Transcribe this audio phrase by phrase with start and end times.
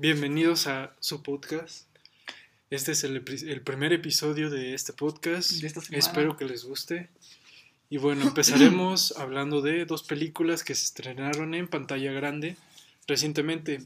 [0.00, 1.86] Bienvenidos a su podcast.
[2.70, 5.50] Este es el, primer episodio de este podcast.
[5.50, 5.82] De esta.
[5.90, 7.10] Espero que les guste.
[7.90, 12.56] Y bueno, empezaremos hablando de dos películas que se estrenaron en pantalla grande
[13.06, 13.82] recientemente.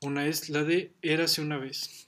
[0.00, 2.06] Una es la de Érase una vez.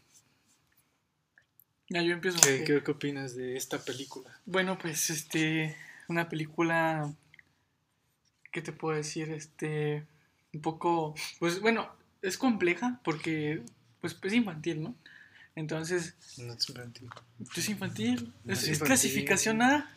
[1.88, 2.38] Ya yo empiezo.
[2.40, 4.40] ¿Qué, qué, qué opinas de esta película?
[4.46, 7.12] Bueno, pues este, una película,
[8.52, 9.30] ¿qué te puedo decir?
[9.30, 10.06] Este,
[10.54, 13.62] un poco, pues bueno, es compleja porque,
[14.00, 14.94] pues es infantil, ¿no?
[15.56, 17.08] Entonces, No es infantil.
[17.56, 18.86] es infantil, No es, es es infantil.
[18.86, 19.90] clasificación A,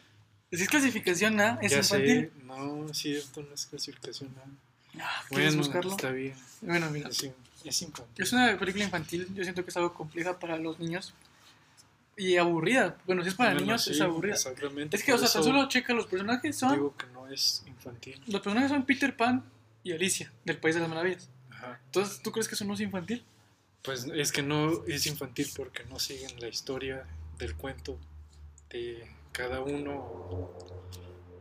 [0.49, 2.31] es clasificación A, es ya infantil.
[2.35, 4.29] sé, no, es cierto, no es clasificación.
[4.39, 5.01] A.
[5.03, 5.91] Ah, ¿Quieres Bueno, buscarlo?
[5.91, 6.33] está bien.
[6.61, 7.29] Bueno, mira, Es,
[7.63, 8.23] es infantil.
[8.23, 11.13] es una película infantil, yo siento que es algo compleja para los niños
[12.17, 12.97] y aburrida.
[13.05, 14.33] Bueno, si es para Bueno, niños, sí, es aburrida.
[14.33, 14.97] Exactamente.
[14.97, 18.21] Es que, o sea, tan solo checa, los personajes son, Digo que no es infantil.
[18.27, 19.43] los personajes son Peter Pan
[19.83, 21.29] y Alicia, del País de las Maravillas.
[21.61, 21.79] Ajá.
[21.85, 23.23] Entonces, ¿tú crees que eso no es infantil?
[23.83, 27.05] Pues es que no es infantil porque no siguen la historia
[27.37, 27.97] del cuento
[28.69, 29.95] de cada uno.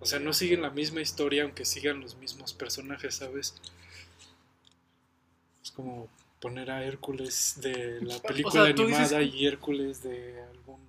[0.00, 3.54] O sea, no siguen la misma historia aunque sigan los mismos personajes, ¿sabes?
[5.62, 6.08] Es como
[6.40, 10.80] poner a Hércules de la O película sea, animada dices- y Hércules de algún...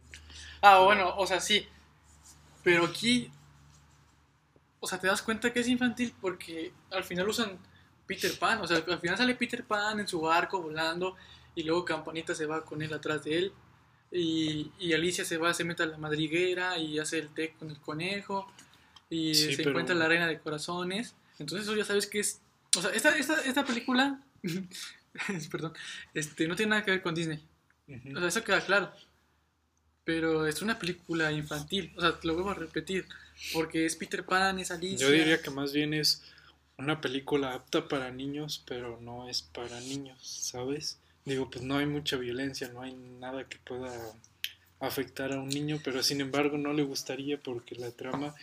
[0.61, 1.67] Ah, bueno, o sea, sí.
[2.63, 3.29] Pero aquí,
[4.79, 7.57] o sea, te das cuenta que es infantil porque al final usan
[8.15, 8.59] Peter Pan.
[8.61, 11.15] O sea, al final sale Peter Pan en su barco volando
[11.55, 13.51] y luego Campanita se va con él atrás de él.
[14.11, 17.69] Y, y Alicia se va, se mete a la madriguera y hace el té con
[17.69, 18.51] el conejo.
[19.09, 21.15] Y Sí, se pero- encuentra la reina de corazones.
[21.39, 22.41] Entonces eso ya sabes que es...
[22.77, 24.21] O sea, esta, esta, esta película...
[25.51, 25.73] perdón.
[26.13, 27.39] Este, no tiene nada que ver con Disney.
[28.15, 28.91] O sea, eso queda claro.
[30.03, 31.93] Pero es una película infantil.
[31.95, 33.05] O sea, te lo vuelvo a repetir.
[33.53, 35.07] Porque es Peter Pan, es Alicia.
[35.07, 36.23] Yo diría que más bien es
[36.81, 40.97] una película apta para niños, pero no es para niños, ¿sabes?
[41.25, 43.91] Digo, pues no hay mucha violencia, no hay nada que pueda
[44.79, 48.33] afectar a un niño, pero sin embargo no le gustaría porque la trama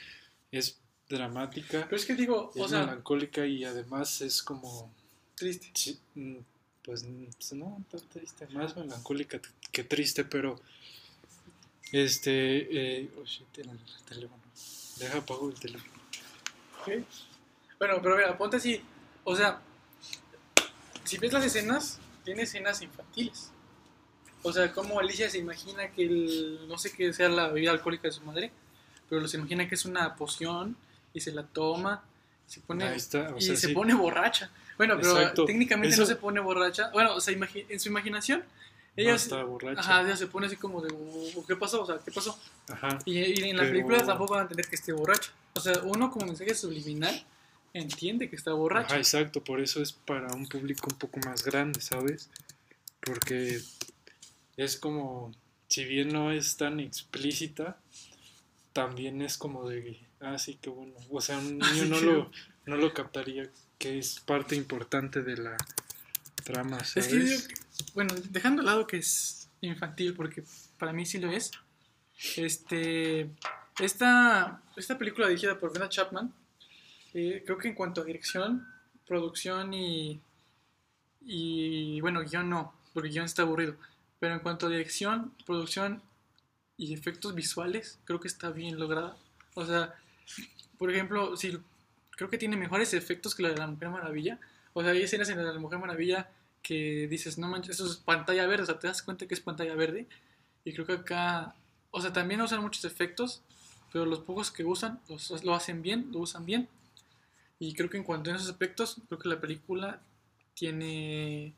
[0.52, 4.92] es dramática, Pero es que digo, es o sea, melancólica y además es como,
[5.34, 5.96] triste.
[6.14, 6.36] mm,
[6.84, 9.40] pues mm, no tan triste, más melancólica
[9.72, 10.60] que triste, pero
[11.92, 13.70] este, eh, oh, shit, el
[14.06, 14.42] teléfono,
[14.98, 15.92] deja apago el teléfono.
[16.82, 17.04] ¿ok?
[17.78, 18.82] Bueno, pero mira, ponte así.
[19.24, 19.60] O sea,
[21.04, 23.50] si ves las escenas, tiene escenas infantiles.
[24.42, 28.08] O sea, como Alicia se imagina que el, no sé qué sea la bebida alcohólica
[28.08, 28.50] de su madre,
[29.08, 30.76] pero se imagina que es una poción
[31.12, 32.04] y se la toma,
[32.46, 33.74] se pone está, y sea, se sí.
[33.74, 34.50] pone borracha.
[34.76, 35.44] Bueno, pero Exacto.
[35.44, 36.90] técnicamente Eso- no se pone borracha.
[36.92, 38.44] Bueno, o sea, en su imaginación, no
[39.02, 39.80] ella, está borracha.
[39.80, 41.82] ajá, ella se pone así como de, "Uh, ¿qué pasó?
[41.82, 42.38] O sea, ¿qué pasó?
[42.68, 42.98] Ajá.
[43.04, 45.32] Y, y en la Pero- película tampoco van a entender que esté borracha.
[45.54, 47.24] O sea, uno como mensaje subliminal
[47.78, 48.86] entiende que está borracha.
[48.86, 52.28] Ajá, exacto, por eso es para un público un poco más grande, ¿sabes?
[53.00, 53.60] Porque
[54.56, 55.32] es como,
[55.68, 57.78] si bien no es tan explícita,
[58.72, 60.94] también es como de, ah, sí, qué bueno.
[61.10, 62.30] O sea, un niño Sí, no lo,
[62.66, 65.56] no lo captaría, que es parte importante de la
[66.44, 67.08] trama, Es ¿sabes?
[67.08, 70.42] que, yo- bueno, dejando de lado que es infantil, porque
[70.78, 71.50] para mí sí lo es.
[72.36, 73.30] Este,
[73.80, 76.32] esta, esta película dirigida por Brenda Chapman,
[77.14, 78.66] eh, creo que en cuanto a dirección,
[79.06, 80.20] producción y,
[81.20, 83.76] y bueno, guion no, porque guion está aburrido.
[84.18, 86.02] Pero en cuanto a dirección, producción
[86.76, 89.16] y efectos visuales, creo que está bien lograda.
[89.54, 89.94] O sea,
[90.78, 91.58] por ejemplo, si
[92.10, 94.40] creo que tiene mejores efectos que la de la Mujer Maravilla.
[94.74, 96.30] O sea, hay escenas en la de la Mujer Maravilla
[96.62, 99.40] que dices, no manches, eso es pantalla verde, o sea, te das cuenta que es
[99.40, 100.06] pantalla verde.
[100.64, 101.54] Y creo que acá,
[101.90, 103.42] o sea, también usan muchos efectos,
[103.92, 106.68] pero los pocos que usan los- lo hacen bien, lo usan bien.
[107.58, 110.02] Y creo que en cuanto a esos aspectos, creo que la película
[110.54, 111.54] tiene,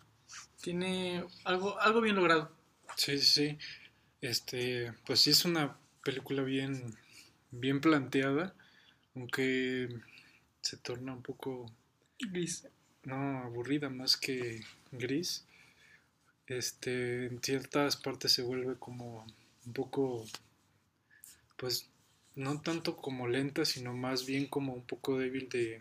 [0.63, 2.51] tiene algo, algo bien logrado.
[2.97, 3.59] Sí, sí, sí.
[4.21, 6.95] Este, pues sí es una película bien,
[7.51, 8.55] bien planteada,
[9.15, 9.89] aunque
[10.61, 11.67] se torna un poco
[12.19, 12.69] Gris.
[13.05, 14.61] no aburrida más que
[14.93, 15.47] gris
[16.47, 19.25] este en ciertas partes se vuelve como
[19.67, 20.25] un poco
[21.57, 21.89] pues
[22.35, 25.81] no tanto como lenta sino más bien como un poco débil de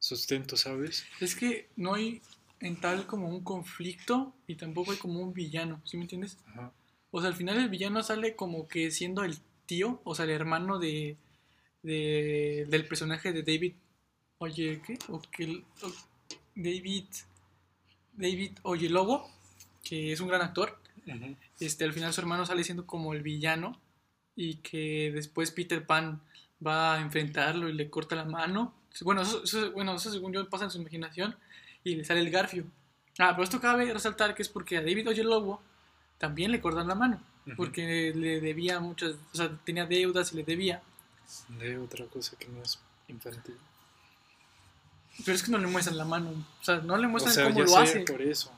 [0.00, 2.20] sustento sabes Es que no hay
[2.58, 6.38] en tal como un conflicto y tampoco hay como un villano, ¿sí me entiendes?
[6.48, 6.72] Ajá.
[7.12, 10.30] O sea, al final el villano sale como que siendo el tío, o sea, el
[10.32, 11.16] hermano de,
[11.82, 13.74] de- del personaje de David.
[14.38, 14.98] Oye, ¿qué?
[15.08, 15.92] O que el- o-
[16.54, 17.04] David.
[18.12, 19.28] David Oyelowo,
[19.82, 20.78] que es un gran actor.
[21.58, 23.80] Este, al final su hermano sale siendo como el villano
[24.36, 26.20] y que después Peter Pan
[26.64, 28.74] va a enfrentarlo y le corta la mano.
[29.02, 31.36] Bueno, eso, eso- bueno, eso según yo pasa en su imaginación
[31.84, 32.64] y le sale el garfio.
[33.18, 35.60] Ah, pero esto cabe resaltar que es porque a David Oyelowo
[36.18, 37.22] también le cortan la mano.
[37.56, 40.82] Porque le debía muchas, o sea, tenía deudas y le debía.
[41.48, 42.78] De otra cosa que no es
[43.08, 43.56] infantil.
[45.24, 46.30] Pero es que no le muestran la mano.
[46.60, 48.00] O sea, no le O muestran sea, cómo lo hace.
[48.00, 48.52] por eso.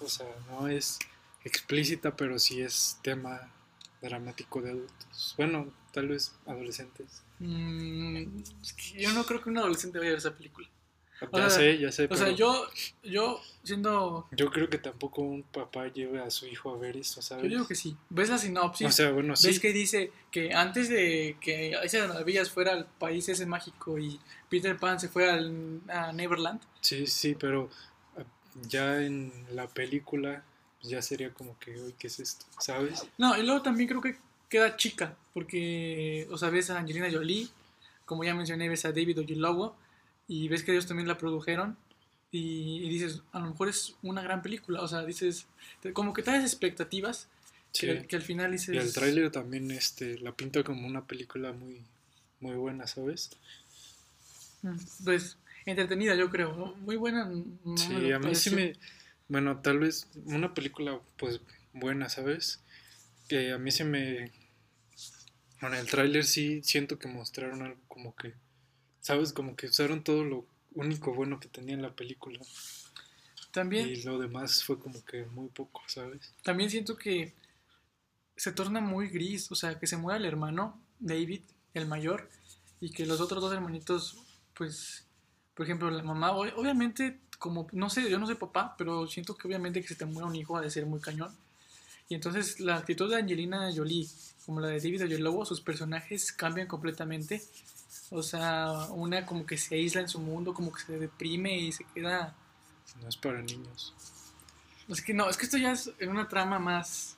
[0.00, 0.98] O sea, no es
[1.44, 3.40] explícita, pero sí es tema
[4.02, 5.34] dramático de adultos.
[5.38, 7.22] Bueno, tal vez adolescentes.
[7.38, 8.24] Mm,
[8.98, 10.68] yo no creo que un adolescente vaya a ver esa película.
[11.30, 12.08] O Ya sea, sé, ya sé.
[12.10, 12.66] O sea, yo,
[13.04, 14.26] yo siendo...
[14.32, 17.44] yo creo que tampoco un papá lleve a su hijo a ver esto, ¿sabes?
[17.44, 17.96] Yo digo que sí.
[18.10, 18.88] ¿Ves la sinopsis?
[18.88, 19.46] o sea, bueno, sí.
[19.46, 23.46] ¿Ves que dice que antes de que Alicia de las Maravillas fuera al país ese
[23.46, 24.20] mágico y
[24.50, 26.60] Peter Pan se fuera al, a Neverland?
[26.80, 27.70] Sí, sí, pero
[28.18, 28.24] ah,
[28.68, 30.42] ya en la película
[30.82, 32.44] ya sería como que, uy, ¿qué es esto?
[32.58, 33.06] ¿Sabes?
[33.16, 34.16] No, y luego también creo que
[34.54, 37.48] queda chica, porque, o sea, ves a Angelina Jolie,
[38.04, 39.74] como ya mencioné, ves a David Oyelowo,
[40.28, 41.76] y ves que ellos también la produjeron,
[42.30, 45.46] y, y dices, a lo mejor es una gran película, o sea, dices,
[45.92, 47.28] como que traes expectativas,
[47.72, 47.88] Sí.
[47.88, 48.72] que, que al final dices...
[48.72, 51.82] Y el tráiler también este, la pinta como una película muy,
[52.38, 53.30] muy buena, ¿sabes?
[54.62, 55.36] mm, Pues,
[55.66, 56.76] entretenida, yo creo, ¿no?
[56.76, 57.24] muy buena.
[57.24, 58.74] no Sí, a mí sí me...
[59.26, 61.40] Bueno, tal vez una película pues
[61.72, 62.60] buena, ¿sabes?
[63.28, 64.30] Que a mí se me...
[65.64, 68.34] Bueno, el tráiler sí siento que mostraron algo como que...
[69.00, 69.32] ¿Sabes?
[69.32, 72.38] Como que usaron todo lo único bueno que tenía en la película.
[73.50, 76.34] También, Y lo demás fue como que muy poco, ¿sabes?
[76.42, 77.32] también siento que
[78.36, 81.40] se torna muy gris, o sea, que se muera el hermano, David,
[81.72, 82.28] el mayor,
[82.78, 84.18] y que los otros dos hermanitos,
[84.52, 85.06] pues,
[85.54, 89.48] por ejemplo, la mamá, obviamente, como, no sé, yo no soy papá, pero siento que
[89.48, 91.34] obviamente que se te muera un hijo ha de ser muy cañón.
[92.08, 94.08] Y entonces la actitud de Angelina Jolie,
[94.44, 97.42] como la de David Oyelowo, sus personajes cambian completamente.
[98.10, 101.72] O sea, una como que se aísla en su mundo, como que se deprime y
[101.72, 102.34] se queda
[103.00, 103.94] No es para niños.
[104.88, 107.16] Es que no, es que esto ya es en una trama más.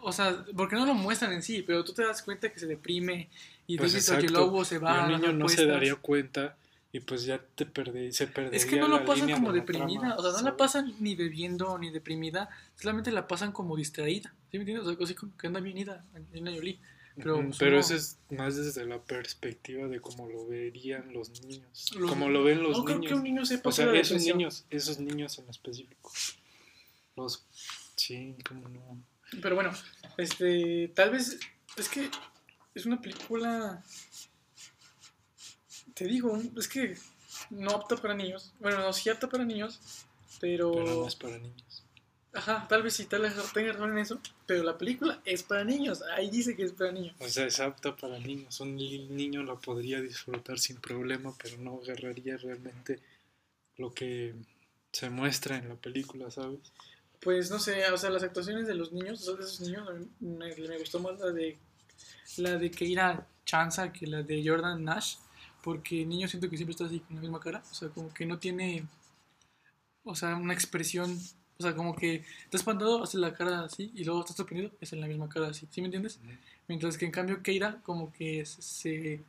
[0.00, 2.66] O sea, porque no lo muestran en sí, pero tú te das cuenta que se
[2.66, 3.28] deprime
[3.66, 6.56] y Pues David se Y va a un niño no se daría cuenta
[6.92, 9.58] y pues ya te perdí, se perdería Es que no la lo pasan como de
[9.58, 10.54] la deprimida, trama, o sea, no la ¿sabes?
[10.58, 14.34] pasan ni bebiendo ni deprimida, solamente la pasan como distraída.
[14.50, 14.86] ¿Sí me entiendes?
[14.86, 16.78] O sea, así como que anda bien ida Angelina Jolie.
[17.16, 17.80] Pero, pues, pero no.
[17.80, 21.90] eso es más desde la perspectiva de cómo lo verían los niños.
[21.96, 23.10] Los- como lo ven los no creo niños.
[23.12, 24.38] que un niño sepa o sea, esos depresión.
[24.38, 26.12] niños, esos niños en específico.
[27.16, 27.44] Los
[27.96, 29.02] sí, como no.
[29.42, 29.72] Pero bueno,
[30.16, 31.38] este, tal vez
[31.76, 32.08] es que
[32.74, 33.82] es una película,
[35.98, 36.96] te digo, es que
[37.50, 38.52] no apta para niños.
[38.60, 39.80] Bueno, no, sí apta para niños,
[40.40, 41.84] pero, Pero no es para niños.
[42.32, 45.64] ajá, tal vez sí, tal vez tengas razón en eso, pero la película es para
[45.64, 46.02] niños.
[46.14, 47.16] Ahí dice que es para niños.
[47.18, 48.60] O sea, es apta para niños.
[48.60, 53.00] Un niño la podría disfrutar sin problema, pero no agarraría realmente
[53.76, 54.34] lo que
[54.92, 56.60] se muestra en la película, ¿sabes?
[57.20, 59.88] Pues no sé, o sea, las actuaciones de los niños, de esos niños,
[60.20, 61.58] me gustó más la de
[62.36, 65.16] la de Keira Chanza que la de Jordan Nash,
[65.68, 68.08] porque el niño siento que siempre está así con la misma cara, o sea, como
[68.14, 68.86] que no tiene,
[70.04, 71.18] o sea, una expresión,
[71.58, 74.92] o sea, como que está espantado, hace la cara así, y luego está sorprendido, es
[74.92, 76.18] en la misma cara así, ¿sí me entiendes?
[76.68, 79.24] Mientras que en cambio Keira como que se, se-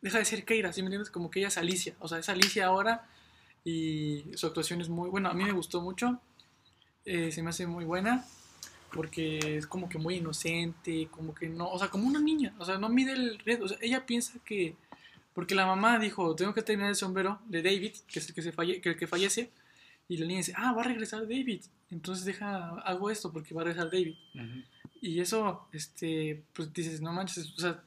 [0.00, 1.10] deja de ser Keira, ¿sí me entiendes?
[1.10, 3.06] Como que ella es Alicia, o sea, es Alicia ahora
[3.64, 6.20] y su actuación es muy, bueno, a mí me gustó mucho,
[7.04, 8.26] eh, se me hace muy buena
[8.94, 12.64] porque es como que muy inocente, como que no, o sea, como una niña, o
[12.64, 14.76] sea, no mide el riesgo, o sea, ella piensa que,
[15.34, 18.42] porque la mamá dijo, tengo que terminar el sombrero de David, que es el que,
[18.42, 19.50] se falle, que, el que fallece,
[20.08, 23.62] y la niña dice, ah, va a regresar David, entonces deja, hago esto porque va
[23.62, 24.16] a regresar David.
[24.34, 24.62] Ujú.
[25.00, 27.82] Y eso, este, pues dices, no manches, o sea,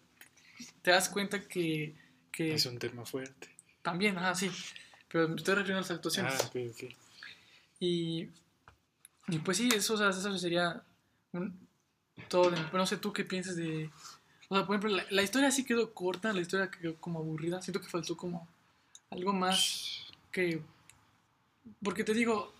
[0.81, 1.95] te das cuenta que,
[2.31, 3.49] que Es un tema fuerte.
[3.81, 4.49] también, ah, sí,
[5.09, 6.33] pero me estoy refiriendo a las actuaciones.
[6.39, 6.93] Ah, ok, ok.
[7.79, 8.29] Y,
[9.27, 10.81] y pues sí, eso, o sea, eso sería
[11.33, 11.57] un-
[12.29, 12.49] todo.
[12.51, 13.89] de- no sé tú qué piensas de...
[14.49, 17.61] O sea, por ejemplo, la, la historia sí quedó corta, la historia quedó como aburrida.
[17.61, 18.47] Siento que faltó como
[19.11, 20.61] algo más que...
[21.83, 22.53] Porque te digo,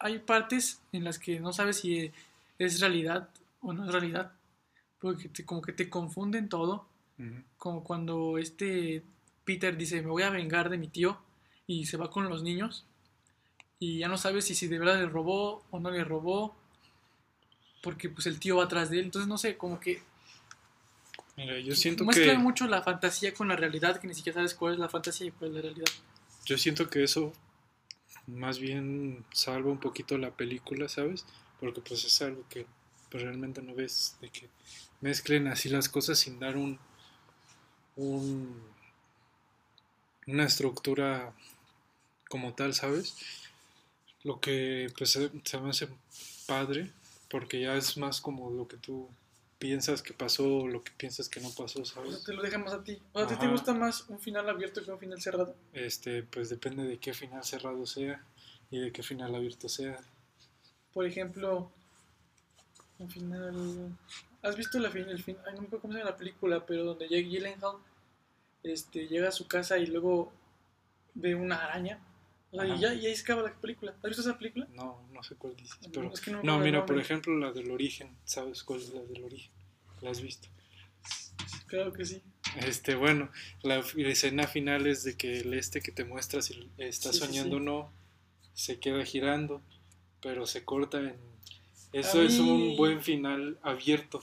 [0.00, 2.12] hay partes en las que no sabes si
[2.58, 3.28] es realidad
[3.60, 4.32] o no es realidad.
[5.00, 6.86] Porque te- como que te confunden todo.
[7.58, 9.04] Como cuando este
[9.44, 11.18] Peter dice, me voy a vengar de mi tío
[11.66, 12.86] y se va con los niños
[13.80, 16.56] y ya no sabes si, si de verdad le robó o no le robó
[17.82, 19.04] porque pues el tío va atrás de él.
[19.06, 20.02] Entonces no sé, como que
[21.36, 24.54] Mira, yo siento muestra que mucho la fantasía con la realidad que ni siquiera sabes
[24.54, 25.86] cuál es la fantasía y cuál es la realidad.
[26.46, 27.32] yo siento que eso
[28.26, 31.26] más bien salva un poquito la película, ¿sabes?
[31.60, 32.66] Porque pues es algo que
[33.10, 34.48] pues, realmente no ves de que
[35.00, 36.78] mezclen así las cosas sin dar un
[37.96, 38.62] un
[40.26, 41.32] una estructura
[42.28, 43.14] como tal, ¿sabes?
[44.24, 45.88] Lo que pues se, se me hace
[46.46, 46.90] padre,
[47.30, 49.08] porque ya es más como lo que tú
[49.58, 52.22] piensas que pasó lo que piensas que no pasó, ¿sabes?
[52.24, 53.00] te lo dejamos a ti.
[53.12, 55.56] O sea, ¿a ti te gusta más un final abierto que un final cerrado?
[55.72, 58.24] Este, pues depende de qué final cerrado sea
[58.70, 59.98] y de qué final abierto sea.
[60.92, 61.70] Por ejemplo,
[62.98, 63.96] un final...
[64.42, 66.66] ¿Has visto la fin, el fin, ay, no me acuerdo cómo se llama la película,
[66.66, 67.78] pero donde Jake Gyllenhaal
[68.62, 70.32] este, llega a su casa y luego
[71.14, 71.98] ve una araña?
[72.62, 73.92] O y ya, y ahí se acaba la película.
[74.02, 74.66] ¿Has visto esa película?
[74.74, 77.70] No, no sé cuál dices, pero es que no no, mira, por ejemplo, la del
[77.70, 79.52] origen, ¿sabes cuál es la del origen?
[80.00, 80.48] ¿La has visto?
[81.66, 82.22] Claro que sí.
[82.56, 83.30] Este, bueno,
[83.62, 87.26] la escena final es de que el este que te muestra si está Sí, sí,
[87.26, 87.64] soñando o sí.
[87.64, 87.92] no,
[88.54, 89.60] se queda girando,
[90.22, 91.16] pero se corta en...
[91.92, 94.22] Eso A es un mí- buen final abierto.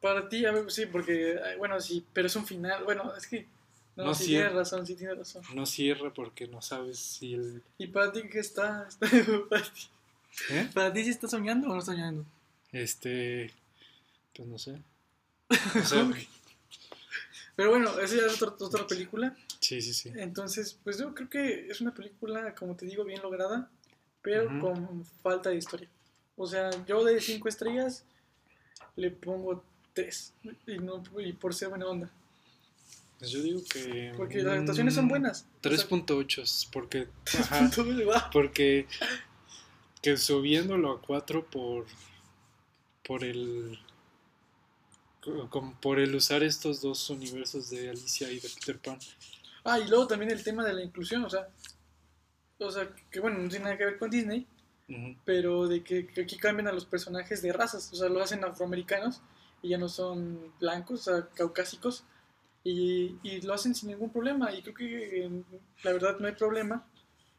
[0.00, 2.82] Para ti, sí, porque, ay, bueno, sí, pero es un final.
[2.84, 3.46] Bueno, es que.
[3.96, 4.30] No, No, sí, sí.
[4.30, 5.42] tienes razón, sí, tienes razón.
[5.54, 7.62] No cierra porque no sabes si el...
[7.78, 8.86] ¿Y para ti qué está?
[8.88, 9.06] está-
[9.50, 9.80] para, ti,
[10.50, 10.70] ¿eh?
[10.72, 12.24] ¿Para ti sí está soñando o no está soñando?
[12.72, 13.52] Este...
[14.34, 14.78] Pues no sé.
[15.82, 16.10] O sea,
[17.54, 19.36] Pero bueno, esa ya es otra, otra película.
[19.60, 20.10] sí, sí, sí.
[20.16, 23.68] Entonces, pues yo creo que es una película, como te digo, bien lograda,
[24.22, 25.88] pero con falta de historia.
[26.36, 28.04] O sea, yo de 5 estrellas
[28.96, 30.32] le pongo 3.
[30.66, 32.10] Y, no, y por ser buena onda.
[33.22, 34.12] Pues yo digo que...
[34.16, 35.46] Porque las actuaciones son mm, buenas.
[35.64, 37.06] O sea, 3.8 porque...
[37.38, 37.70] Ajá,
[38.32, 38.88] porque
[40.02, 41.86] que subiéndolo a 4 por
[43.04, 43.78] por el
[45.20, 48.98] co- como por el usar estos dos universos de Alicia y de Peter Pan.
[49.62, 51.48] Ah, y luego también el tema de la inclusión, o sea,
[52.58, 54.48] o sea, que bueno, no tiene nada que ver con Disney,
[55.24, 58.42] pero de que, que aquí cambian a los personajes de razas, o sea, lo hacen
[58.42, 59.20] afroamericanos
[59.62, 62.02] y ya no son blancos, o sea, caucásicos,
[62.64, 65.30] y, y lo hacen sin ningún problema, y creo que eh,
[65.82, 66.86] la verdad no hay problema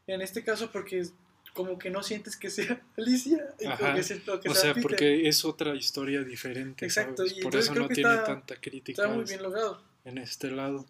[0.06, 1.06] en este caso porque
[1.54, 4.82] como que no sientes que sea Alicia, y como que siento que o sea Peter.
[4.82, 7.38] porque es otra historia diferente Exacto, ¿sabes?
[7.38, 9.82] y por eso no tiene está- tanta crítica Está muy bien logrado.
[10.04, 10.84] en este lado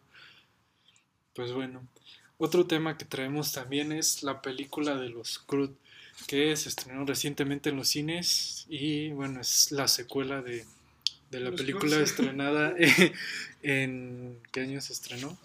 [1.35, 1.87] pues bueno
[2.39, 5.71] otro tema que traemos también es la película de los Crud
[6.27, 10.65] que se estrenó recientemente en los cines y bueno es la secuela de,
[11.35, 12.75] de la Los película estrenada
[13.63, 15.37] en ¿qué año se estrenó?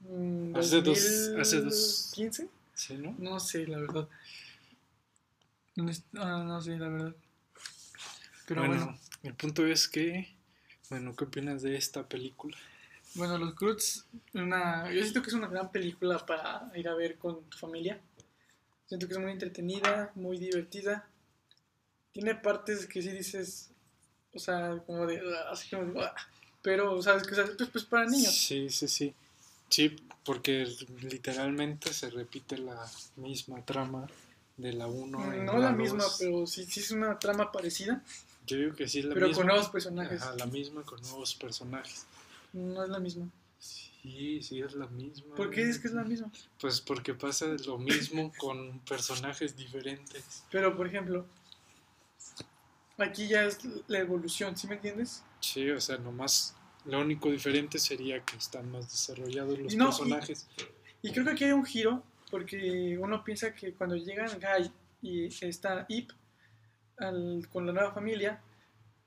[0.00, 2.48] Mm, Hace dos- hace dos- ¿2015?
[2.74, 3.14] ¿Sí, no?
[3.18, 4.08] No sé, la verdad.
[5.76, 7.14] No, ah, no sé, la verdad.
[8.46, 10.28] Pero bueno, bueno, el punto es que,
[10.88, 12.56] bueno, ¿qué opinas de esta película?
[13.14, 17.18] bueno, Los Croods, una, yo siento que es una gran película para ir a ver
[17.18, 18.00] con tu familia.
[18.86, 21.08] Siento que es muy entretenida, muy divertida.
[22.12, 23.69] Tiene partes que sí dices,
[24.34, 26.14] o sea, como de, ah, así como de, ah,
[26.62, 27.22] pero, ¿sabes?
[27.30, 28.34] O sea, pues, pues para niños.
[28.34, 29.14] Sí, sí, sí.
[29.68, 30.66] Sí, porque
[31.02, 32.84] literalmente se repite la
[33.16, 34.06] misma trama
[34.56, 38.02] de la 1 Mm, No la misma, pero sí, sí es una trama parecida,
[38.46, 39.38] Yo digo que sí es la pero misma.
[39.42, 40.20] con nuevos personajes.
[40.22, 42.04] Ajá, la misma con nuevos personajes.
[42.52, 43.28] No es la misma.
[43.58, 45.34] Sí, sí es la misma.
[45.36, 46.30] ¿Por qué dices que es la misma?
[46.60, 50.42] Pues porque pasa lo mismo con personajes diferentes.
[50.50, 51.26] Pero, por ejemplo,
[53.02, 55.22] aquí ya es la evolución, ¿sí me entiendes?
[55.40, 56.54] Sí, o sea, nomás
[56.84, 60.48] lo único diferente sería que están más desarrollados los no, y- personajes.
[61.02, 64.70] Y creo que aquí hay un giro, porque uno piensa que cuando llegan Guy
[65.02, 66.10] y está Ip
[66.98, 68.40] al- con la nueva familia,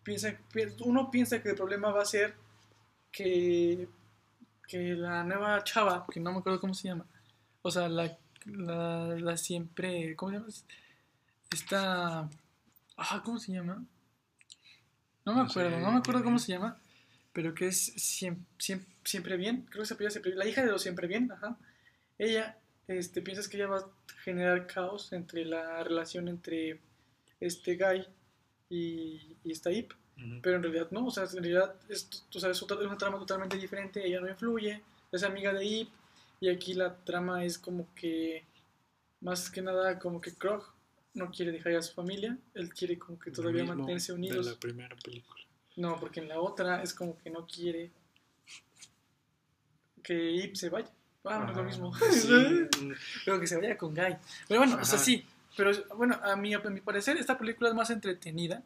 [0.03, 2.35] piensa, pi- uno piensa que el problema va a ser
[3.11, 3.87] que,
[4.67, 7.05] que la nueva chava, que no me acuerdo cómo se llama,
[7.61, 10.49] o sea, la, la, la siempre, ¿cómo se llama?
[11.51, 12.29] Esta,
[12.97, 13.85] ah, ¿cómo se llama?
[15.25, 15.51] No me No sé.
[15.51, 16.77] acuerdo, no me acuerdo cómo se llama,
[17.33, 20.63] pero que es siempre, siempre, siempre bien, creo que se apellida siempre bien, la hija
[20.63, 21.57] de los siempre bien, ajá.
[22.17, 22.57] Ella,
[22.87, 23.89] este, piensas que ella va a
[24.23, 26.81] generar caos entre la relación entre
[27.39, 28.05] este Guy
[28.69, 30.41] y, y esta Ip, Ujú.
[30.41, 33.57] pero en realidad no, o sea, en realidad es, o sea, es una trama totalmente
[33.57, 34.81] diferente, ella no influye,
[35.11, 35.89] es amiga de Ip,
[36.41, 38.45] y aquí la trama es como que,
[39.21, 40.72] más que nada, como que Krog
[41.13, 44.45] no quiere dejar a su familia, él quiere como que todavía mantenerse De unidos.
[44.45, 45.41] la primera película.
[45.75, 47.91] No, porque en la otra es como que no quiere
[50.03, 50.89] que Ip se vaya.
[51.23, 51.93] Ah, no es lo mismo.
[52.11, 52.29] sí,
[53.25, 54.15] Pero que se vaya con Guy.
[54.47, 55.25] Pero bueno, o sea, sí.
[55.55, 58.63] Pero bueno, a mi, a mi parecer, esta película es más entretenida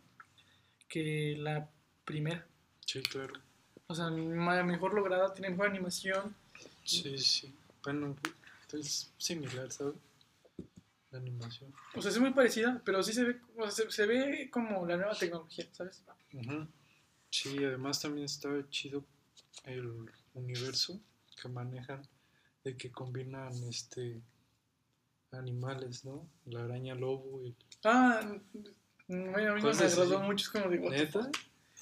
[0.88, 1.70] que la
[2.06, 2.46] primera.
[2.86, 3.34] sí, claro.
[3.90, 6.36] O sea, mejor lograda, tiene mejor animación.
[6.84, 7.54] Sí, sí.
[7.84, 8.18] Bueno,
[8.74, 9.96] es similar, ¿sabes?
[11.12, 11.74] La animación.
[11.96, 14.86] O sea, es muy parecida, pero sí se ve, o sea, se, se ve como
[14.86, 16.04] la nueva tecnología, ¿sabes?
[16.34, 16.68] Ujú.
[17.30, 19.04] Sí, además también está chido
[19.64, 21.00] el universo
[21.42, 22.02] que manejan,
[22.64, 24.20] de que combinan este
[25.32, 26.28] animales, ¿no?
[26.46, 27.56] La araña lobo y...
[27.84, 28.22] Ah,
[29.08, 31.30] bueno, a mí no me agradó mucho, es como digo, ¿Neta?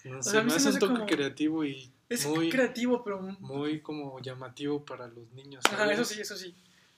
[0.05, 3.21] No O sea, me hace un toque como- creativo y es muy, creativo, pero...
[3.21, 5.63] muy como llamativo para los niños.
[5.65, 6.55] Ajá, eso sí, eso sí.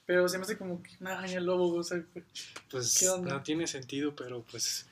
[0.08, 2.02] Pero se me hace como que una araña lobo, o sea,
[2.70, 3.30] Pues ¿Qué onda?
[3.34, 4.86] no tiene sentido, pero pues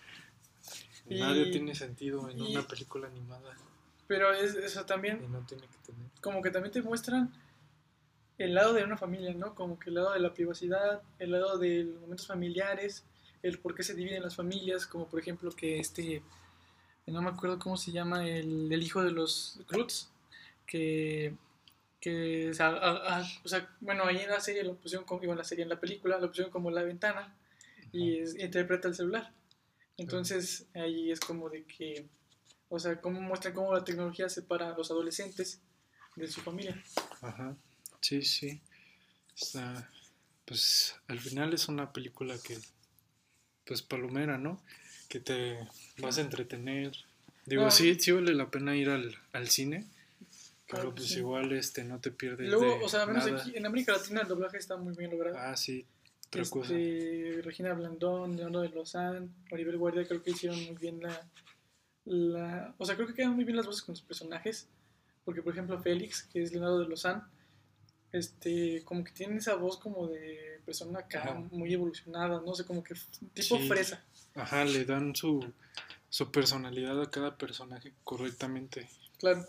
[1.08, 3.56] Y- nadie tiene sentido en y- una película animada
[4.06, 6.06] pero es, eso y también, no tiene que tener.
[6.20, 7.32] como que también te muestran
[8.38, 9.54] el lado de una familia, ¿no?
[9.54, 13.02] Como que el lado de la privacidad, el lado de los momentos familiares,
[13.42, 16.22] el por qué se dividen las familias, como por ejemplo que este,
[17.06, 20.08] no me acuerdo cómo se llama, el, el hijo de los Cruz,
[20.66, 21.34] que,
[22.06, 25.20] que o sea, a- a- o sea, bueno, ahí en la serie lo pusieron como,
[25.20, 27.36] digo, en la serie, en la película lo pusieron como la ventana
[27.92, 29.32] y es- interpreta el celular.
[29.96, 32.06] Entonces ahí es como de que,
[32.68, 35.60] o sea, cómo muestran cómo la tecnología separa a los adolescentes
[36.16, 36.80] de su familia.
[37.22, 37.56] Ajá,
[38.00, 38.60] sí, sí.
[39.36, 39.90] Está,
[40.44, 42.56] pues al final es una película que,
[43.66, 44.62] pues palomera, ¿no?
[45.08, 45.58] Que te
[45.98, 46.92] vas a entretener.
[47.46, 47.70] Digo, Ah.
[47.70, 49.86] sí, sí vale la pena ir al, al cine,
[50.68, 51.18] pero pues sí.
[51.18, 53.40] igual este no te pierdes luego, de o sea, al menos nada.
[53.40, 55.36] aquí en América Latina el doblaje está muy bien logrado.
[55.38, 55.86] Ah, sí,
[56.28, 56.74] otra cosa.
[56.76, 61.26] Este, Regina Blandón, Leonardo de Lozán, Maribel Guardia, creo que hicieron muy bien la,
[62.04, 62.74] la...
[62.78, 64.68] O sea, creo que quedan muy bien las voces con los personajes.
[65.24, 67.24] Porque, por ejemplo, Félix, que es Leonardo de Lozán,
[68.12, 71.34] este, como que tiene esa voz como de persona acá Ajá.
[71.50, 72.94] muy evolucionada, no sé, como que
[73.34, 73.68] tipo Sí.
[73.68, 74.04] fresa.
[74.34, 75.52] Ajá, le dan su,
[76.08, 78.88] su personalidad a cada personaje correctamente.
[79.18, 79.44] Claro.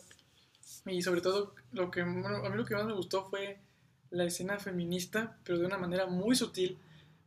[0.88, 3.60] Y sobre todo, lo que, bueno, a mí lo que más me gustó fue
[4.12, 6.78] la escena feminista, pero de una manera muy sutil,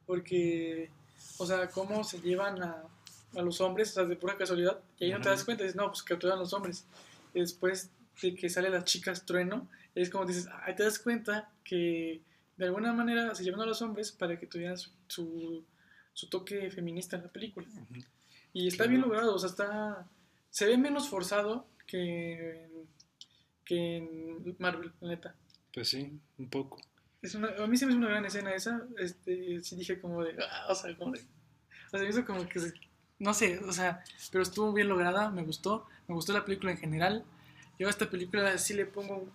[0.07, 0.91] porque,
[1.39, 2.83] o sea, cómo se llevan a,
[3.37, 5.77] a los hombres, o sea, de pura casualidad, y ahí no te das cuenta, dices,
[5.77, 6.85] no, pues capturan los hombres.
[7.35, 7.91] Y después
[8.23, 12.21] de que sale las chicas trueno, es como dices, ahí te das cuenta que
[12.57, 15.65] de alguna manera se llevan a los hombres para que tuvieran su, su,
[16.13, 17.67] su toque feminista en la película.
[18.53, 18.91] Y está Claro.
[18.91, 20.07] bien logrado, o sea, está.
[20.51, 22.71] Se ve menos forzado que en,
[23.65, 25.35] que en Marvel, la neta.
[25.73, 26.81] Pues sí, un poco.
[27.23, 28.87] Es una, a mí se me hizo una gran escena esa.
[28.99, 30.37] Este, sí dije como de.
[30.43, 31.21] ah, o sea, como de.
[31.21, 32.61] O sea, me hizo como que.
[33.19, 35.87] No sé, o sea, pero estuvo bien lograda, me gustó.
[36.09, 37.25] Me gustó la película en general.
[37.79, 39.29] Yo a esta película sí le pongo.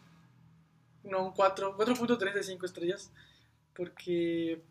[1.03, 3.11] No, un 4, 4.3 de 5 estrellas.
[3.75, 4.61] Porque.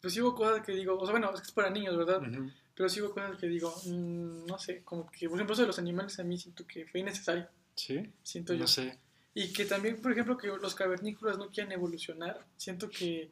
[0.00, 0.98] Pues sí hubo cosas que digo.
[0.98, 2.22] O sea, bueno, es que es para niños, ¿verdad?
[2.22, 2.50] Ujú.
[2.74, 5.68] Pero sí hubo cosas que digo, mm, no sé, como que, por ejemplo, eso de
[5.68, 8.60] los animales a mí siento que fue innecesario, Sí, siento yo.
[8.60, 8.98] no sé.
[9.34, 13.30] Y que también, por ejemplo, que los cavernícolas no quieran evolucionar, siento que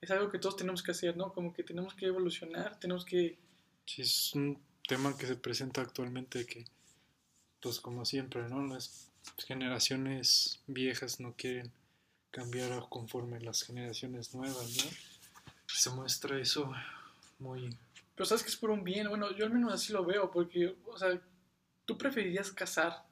[0.00, 1.32] es algo que todos tenemos que hacer, ¿no?
[1.32, 3.36] Como que tenemos que evolucionar, tenemos que...
[3.84, 6.64] Sí, es un tema que se presenta actualmente que,
[7.60, 8.64] pues como siempre, ¿no?
[8.66, 11.70] Las generaciones viejas no quieren
[12.30, 14.90] cambiar conforme las generaciones nuevas, ¿no?
[15.66, 16.72] Se muestra eso
[17.38, 17.76] muy...
[18.14, 20.76] Pero sabes que es por un bien, bueno, yo al menos así lo veo, porque,
[20.86, 21.20] o sea,
[21.84, 23.09] tú preferirías cazar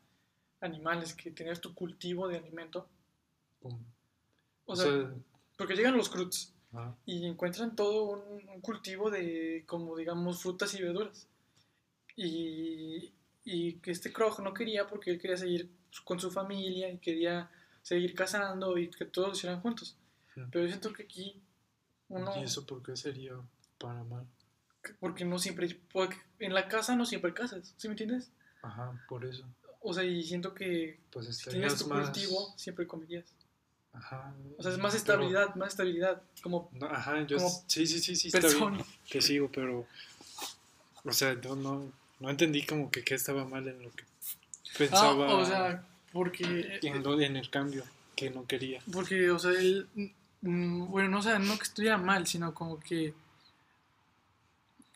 [0.61, 2.88] animales que tener tu cultivo de alimento.
[3.61, 3.81] como-
[4.66, 5.12] O sea,
[5.57, 10.75] porque llegan los Cruz ah, y encuentran todo un, un cultivo de, como digamos, frutas
[10.75, 11.27] y verduras.
[12.16, 13.12] Y,
[13.44, 15.71] y que este Krog no quería porque él quería seguir
[16.05, 17.51] con su familia y quería
[17.83, 19.97] seguir cazando y que todos lo hicieran juntos.
[20.35, 20.40] Sí.
[20.51, 21.40] Pero yo siento que aquí
[22.09, 23.33] uno, ¿Y eso por qué sería
[23.79, 24.27] para mal?
[25.01, 28.31] porque no siempre, porque en la casa no siempre cazas, ¿sí me entiendes?
[28.62, 29.44] Ajá, por eso.
[29.81, 32.11] O sea, y siento que Pues si tienes tu más...
[32.11, 33.25] cultivo, siempre comerías.
[33.93, 34.33] Ajá.
[34.59, 38.01] O sea, es más pero- estabilidad, más estabilidad, como No, ajá, yo como sí, sí,
[38.01, 38.85] sí, sí, está bien.
[39.11, 39.87] Te sigo, pero.
[41.05, 44.75] O sea, no, no, no entendí como que qué estaba mal en lo que Ah,
[44.79, 45.35] pensaba.
[45.35, 48.83] o sea, porque en, lo- en el cambio que no quería.
[48.93, 49.87] Porque, o sea, él,
[50.43, 53.14] mm, bueno, no, o sea, no que estuviera mal, sino como que...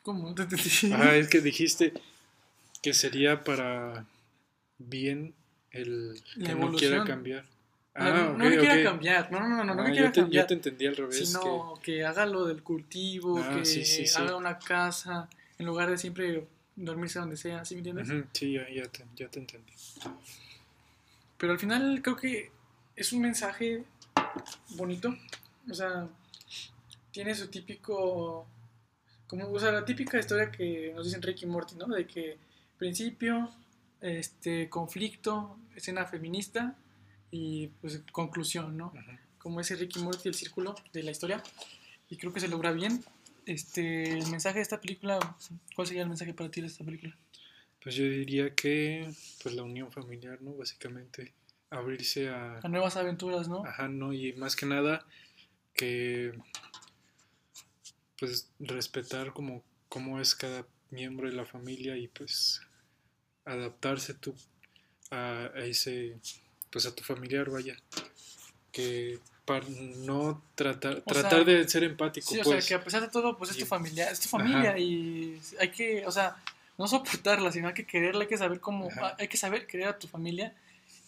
[0.02, 0.34] ¿Cómo?
[0.92, 1.92] Ah, es que dijiste
[2.82, 4.04] que sería para
[4.88, 5.34] bien
[5.70, 7.44] el La que no quiera cambiar.
[7.94, 8.82] Ah, no, no ok, que quiera ok.
[8.82, 10.86] cambiar, no, no, no, no, no Ah, que yo quiera te, yo cambiar, te entendí
[10.86, 11.28] al revés.
[11.28, 12.04] sino que...
[12.06, 14.22] haga lo del cultivo, Ah, que sí, sí, sí.
[14.22, 17.90] haga una casa, en lugar de siempre dormirse donde sea, ¿sí me que.
[17.90, 18.16] entiendes?
[18.18, 19.72] Ujú, sí, ya, ya, te, ya te entendí.
[21.36, 22.50] Pero al final creo que
[22.96, 23.84] es un mensaje
[24.70, 25.14] bonito,
[25.70, 26.08] o sea,
[27.10, 28.46] tiene su típico,
[29.26, 31.86] como, o sea, la típica historia que nos dicen Ricky y Morty, ¿no?
[31.88, 32.38] De que
[32.78, 33.50] principio,
[34.02, 36.76] este, conflicto, escena feminista
[37.30, 38.92] y pues conclusión, ¿no?
[39.38, 41.42] Como ese Ricky Morty, el círculo de la historia.
[42.10, 43.02] Y creo que se logra bien.
[43.46, 45.18] Este, el mensaje de esta película,
[45.74, 47.16] ¿cuál sería el mensaje para ti de esta película?
[47.82, 49.10] Pues yo diría que
[49.42, 50.52] pues la unión familiar, ¿no?
[50.52, 51.32] Básicamente
[51.70, 53.64] abrirse a, A nuevas aventuras, ¿no?
[53.64, 55.04] Ajá, no, y más que nada
[55.74, 56.32] que
[58.18, 62.60] pues respetar como cómo es cada miembro de la familia y pues
[63.44, 64.34] adaptarse tú
[65.10, 66.16] a, a ese
[66.70, 67.76] pues a tu familiar vaya
[68.70, 72.80] que para no tratar O tratar sea, de ser empático Sí, o pues sea, que
[72.80, 74.78] a pesar de todo, pues es tu familia, es tu familia Ajá.
[74.78, 76.36] y hay que, o sea,
[76.78, 79.16] no soportarla, sino hay que quererla, hay que saber cómo, Ajá.
[79.18, 80.54] hay que saber querer a tu familia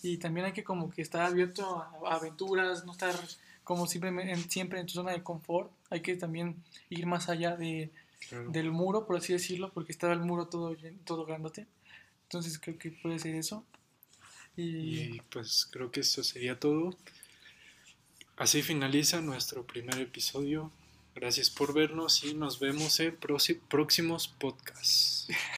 [0.02, 3.14] y también hay que como que estar abierto a, aventuras, no estar
[3.62, 6.56] como simplemente en- siempre en tu zona de confort, hay que también
[6.90, 7.90] ir más allá de,
[8.28, 8.50] claro.
[8.50, 11.66] del muro, por así decirlo, porque estaba el muro todo, todo grandote,
[12.24, 13.64] entonces creo que puede ser eso.
[14.56, 16.96] Y, Y pues creo que eso sería todo.
[18.36, 20.72] Así finaliza nuestro primer episodio.
[21.14, 25.28] Gracias por vernos y nos vemos en próximos podcasts.